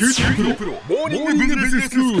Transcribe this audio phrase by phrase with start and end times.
[0.00, 2.18] 九州大学モーニングビジネススクー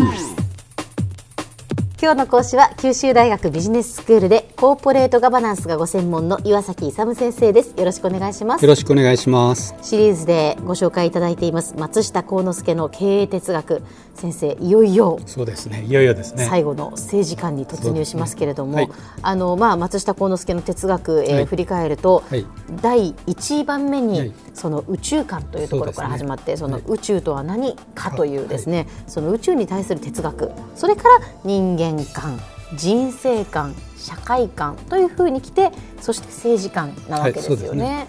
[1.98, 7.70] 今日の講師は九州大学ビジネススクールでコーポレートガバナンスがご専門の岩崎勇先生です。
[7.78, 8.62] よろしくお願いします。
[8.62, 9.74] よろしくお願いします。
[9.80, 13.82] シリーズでご紹介いただいています松下幸之助の経営哲学
[14.20, 15.18] 先生いよいよ。
[15.24, 15.84] そうですね。
[15.84, 16.44] いよいよですね。
[16.44, 18.90] 最後の政治観に突入しますけれども、ねはい、
[19.22, 22.44] あのまあ松下幸之助の哲学、えー、はい、振り返ると、はい、
[22.82, 30.50] 第一番目に、その宇宙観というところから始まって、そ、ね,、の宇宙とは何かというですね、その宇宙に対する哲学。
[30.76, 32.38] それから人間観
[32.76, 38.06] 人生観社会観というふうに来てそして政治観なわけですよね。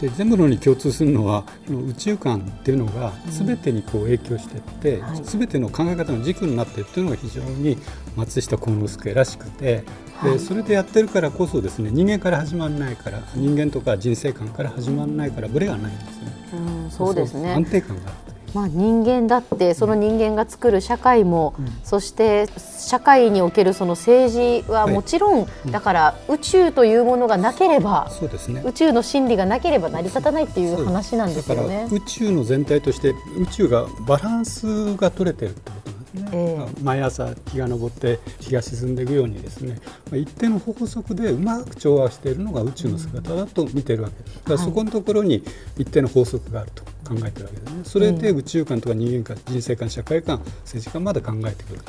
[0.00, 7.76] で全部のに共通するのは宇宙観っていうのが全てにこう影響していって、うんはい、全ての考え方の軸になっているっていうのが非常に
[8.16, 9.84] 松下幸之助らしくて、
[10.22, 16.32] でそれでやってるからこそですね人間から始まらないから人間とか人生観から始まらないからブレがないんですね。
[16.54, 17.52] うん、そうですね。
[17.52, 22.48] 安定感があるまあ、人間だってその人間が作る社会も、うん、そして
[22.78, 31.88] 社会におけるその政治はもちろん、はい、だから宇宙というものがなければ、そうですね、宇宙の真理がなければ成り立たないっていう話なんですよね。
[31.90, 39.78] 宇宙の全体として宇宙がバランスが取れてるってことね、えー、毎朝日が昇って日が沈んでいくようにですね。
[40.12, 44.22] 一定の法則でうまく調和しているのが宇宙の姿だと見てるわけ。
[44.22, 45.42] ですだからそこのところに
[45.78, 47.80] 一定の法則があると考えてるわけですね。
[47.84, 51.80] それで宇宙観とか人間観人生観社会観政治観まで考えてくる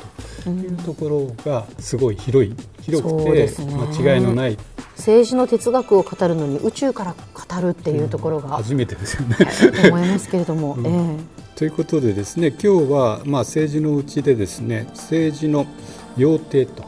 [0.42, 0.50] と。
[0.50, 3.48] いうところがすごい広い広くて
[4.02, 4.58] 間違いのない。
[4.96, 9.36] 政治の哲学を語るのに宇宙から語るっていうところが、うん、初めてですよね、
[9.88, 11.18] 思いますけれども、うん、えー
[11.56, 15.66] ということでですね今日はまあ政治のうちでですね政治の
[16.16, 16.84] 要諦と。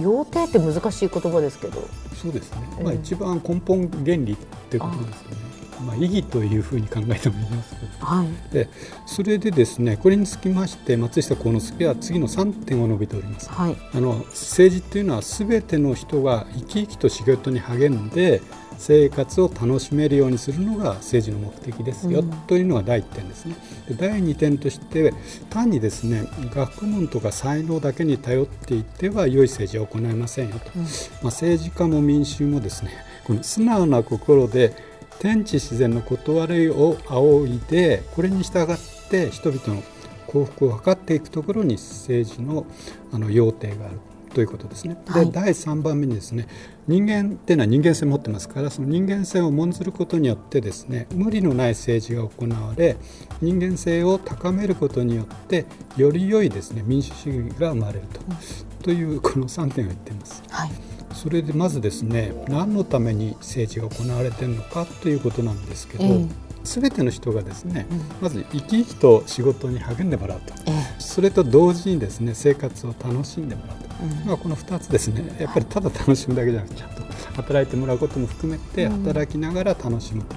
[0.00, 1.82] 要諦って難しい言葉ですけど。
[2.14, 4.36] そうですね、まあ、一番根本原理っ
[4.70, 5.45] てことですよね。
[5.80, 8.68] まあ、意義というふうに考えてもいいますけど、はい、で
[9.06, 18.40] それでですねこれにつきまして松下幸之助は次の3点を述べております、はい、あの政治っていうのはすべての人が生き生きと仕事に励んで
[18.78, 23.56] 生活を楽しめるようにするのが政治の目的ですよ、うん、というのが第1点ですね。
[23.88, 25.14] で第2点として
[25.50, 32.90] 単にですね学問とか才能だけに頼っていては良い政治は行えませんよと、うん、まあ、政治家も民衆もですね
[33.24, 34.74] この素直な心で
[35.18, 38.76] 天地自然の断りを仰いでこれに従っ
[39.10, 39.82] て人々の
[40.26, 42.66] 幸福を図っていくところに政治の
[43.12, 43.98] あの要諦がある
[44.34, 44.98] ということですね。
[45.06, 46.46] で、はい、第3番目にですね
[46.86, 52.96] 人間っていうのは人間性を持ってますからその人間性を重んずることによってですね無理のない政治が行われ
[53.40, 55.64] 人間性を高めることによって
[55.96, 60.42] より良いですね民主主義が生まれるとうん、というこの3点を言っています。
[60.50, 66.28] はいそれでまずですね何のために政治が行われているのかということなんですけど、えー、
[66.62, 75.36] 全ての人がですね、うん、まず生き生きと仕事に励んでもらうと、えー、それと同時にですね生活を楽しんでもらうと、うん、まあ、この2つですね。
[75.40, 77.02] やっぱりただ楽しむだけじゃなくてちゃんと
[77.36, 80.36] 働いてもらうことも含めて働きながら楽しむと、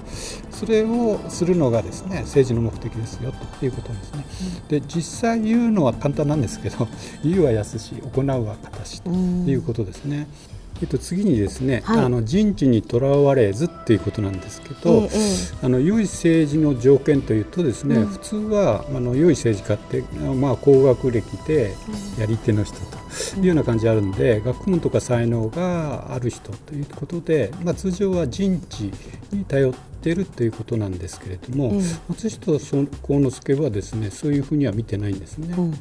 [0.50, 4.26] それをするのがですね政治の目的ですよということですね。
[4.70, 6.88] で実際言うのは簡単なんですけど
[7.24, 10.28] 言うは易し行うは形ということですね。
[10.82, 15.10] えっと、次にですね、はい、あの人知にとらわれずっていうことなんですけど、ええ、
[15.62, 20.02] あの良い政治の条件というとですね、うん、普通はあの良い政治家って、
[20.36, 21.74] まあ、高学歴で
[22.18, 28.92] やり手の人というような感じあるんで、うん、学問とか才能がある人ということで、まあ、通常は人知
[29.32, 32.88] に頼ってってるということなんですけれども、うん、松下幸
[33.20, 35.54] 之助はですねそういうふうには見てないんですね。
[35.58, 35.74] うん、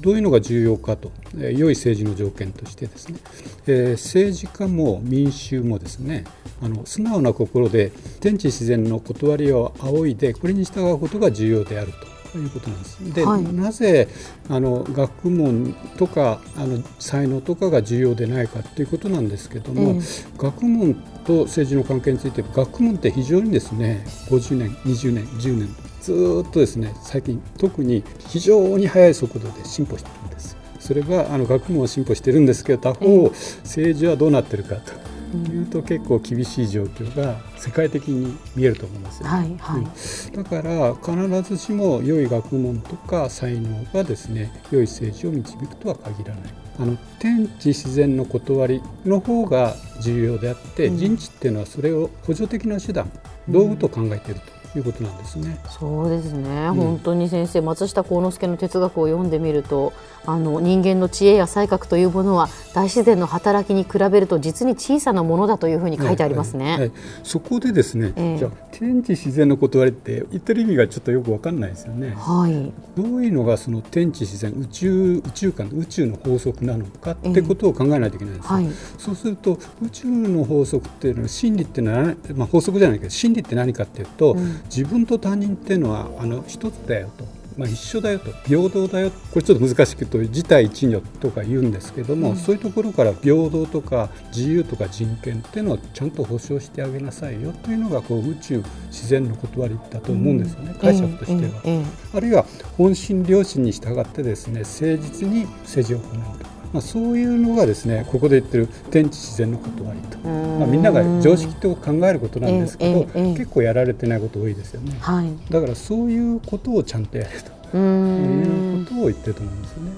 [0.00, 3.18] どういうのが重要かと、えー、良い政治の条件としてですね、
[3.66, 6.24] えー、政治家も民衆もですね
[6.60, 7.90] あの素直な心で
[8.20, 12.11] 天地自然の断りを仰いでこれに従うことが重要であると。
[12.32, 13.14] ということなんです。
[13.14, 14.08] で、はい、なぜ
[14.48, 20.94] あの学問とかあの才能とかが重要でないかということなんですけども、えー、学問
[21.26, 25.68] と政治の関係について学問って非常にですね50年20年10年
[26.00, 30.56] ずっとですね最近特に非常に速い速度で進歩してるんです。
[30.80, 33.30] それはあの学問は進歩してるんですけど他方、
[33.62, 34.92] 政治はどうなってるかと
[35.36, 46.54] いうと結構厳しい状況が世界的に見えると思いますよ、ね、はいはい、だから必ずしも良い学問とか才能がですね良い政治を導くとは限らない。
[46.78, 53.10] あの天地自然の断りの方が重要であって、うん、人知っていうのはそれを補助的な手段
[53.46, 54.61] 道具と考えていると。
[54.78, 55.58] いうことなんですね。
[55.68, 59.92] そうですね、うん、本当に先生松下幸之助の哲学を読んでみると
[60.24, 66.64] あの人間の知恵や才覚というものは大自然の働きに比べると実に小さなものだというふうに書いてありますね。
[66.64, 66.92] はいはいはい、
[67.24, 72.14] そこでですね、えー、じゃ天地自然の断りって言ってる意味がちょっとよくわかんないですよね。
[72.16, 87.42] はい、どういうのがその天地自然宇宙宇宙観宇宙の法則なのかってことを考えないといけないんです、えーはい、そうすると宇宙の法則っていうのは真理っていうのは、まあ、法則じゃないけど真理って何かっていうと、うん、自分と他人っていうのはあの一つだよと。
[87.56, 88.32] まあ、一緒だよと。
[88.46, 89.10] 平等だよ。
[89.10, 102.46] これちょっと難しく言うと自体一如とか言うんですけども、うん、そういうところから平等とか自由とか人権っていうのをちゃんと保障してあげなさいよというのがこう宇宙自然の断りだと思うんですよね、うん、解釈としては、えー、あるいは
[102.78, 106.51] 本心良心に従ってですね誠実に政治を行うと。
[106.72, 117.62] まあ、そういうのがですねここで言ってる天地自然の断りと、まあ、みんなが常識と考えることなんですけど、結構やられてないこと多いですよね、はい、だからそういうことをちゃんとやると。
[117.74, 119.92] いうことを言ってると思うんですよね。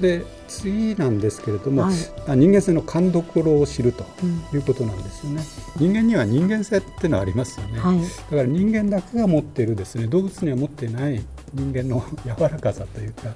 [0.00, 1.94] で次なんですけれども、はい、
[2.36, 4.04] 人間性の勘どころを知ると
[4.52, 5.42] いうことなんですよね、
[5.80, 11.24] うん、人間には人間性っていうのはありますよね、はい、だから人間だけが持っているですね動物には持っていない
[11.54, 13.34] 人間の柔らかさというか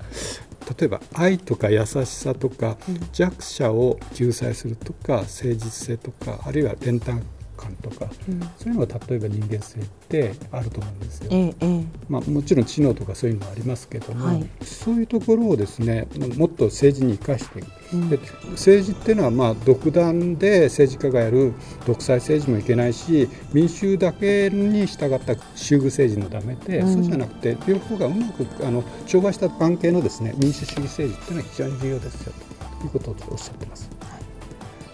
[0.79, 2.77] 例えば愛とか優しさとか、
[3.13, 7.21] 弱者を救済するとか誠実性とかあるいは伝達
[7.61, 11.29] 感とか、うん、そういうのが例えば人間性ってあると思うんですよ。
[11.31, 18.19] ええ、まあ、もちろん知能とかそういうのもありますけども、はい、そういうところをですねもっと政治に生かしていく、うん、で
[18.53, 21.53] 政治っていうのはまあ独断で政治家がやる
[21.87, 32.33] 独裁政治もいけないし民衆だけに従った衆遇政治もダメで、うん、そうじゃなくて両方がうまくあの調和した関係のですね民主主義政治っていうのは非常に重要ですよ
[32.81, 34.00] ということをおっしゃってます。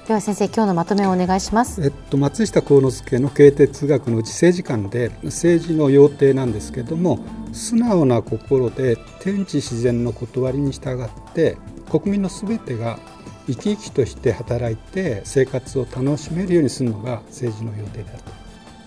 [0.06, 7.18] では先生今日のまとめをお願いします、えっと、松下幸之助の経哲学のうち政治観で政治の要諦なんですけれども
[7.52, 11.56] 素直な心で天地自然の断りに従って
[11.90, 13.00] 国民のすべてが
[13.48, 18.34] 生き生きとして働いて生活を楽しめるようにするのが政治の要諦であるとこ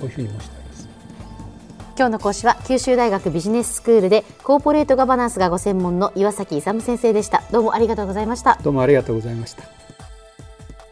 [0.03, 0.89] ういうふうに申してあります。
[1.97, 7.43] 今日の講師は九州大学ビジネススクールでコーポレートガバナンスがご専門の岩崎勇先生でした。
[7.51, 8.57] どうもありがとうございました。
[8.63, 9.78] どうもありがとうございました